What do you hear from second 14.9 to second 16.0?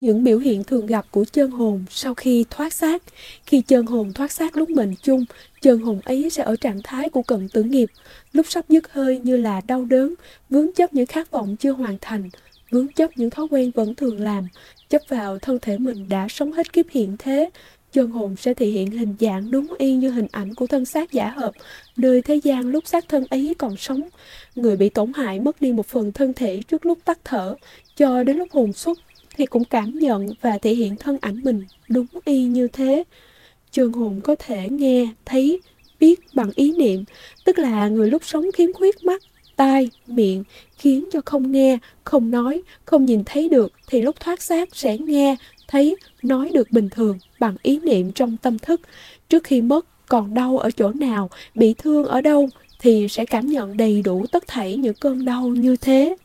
vào thân thể